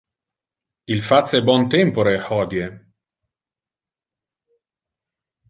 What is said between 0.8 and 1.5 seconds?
Il face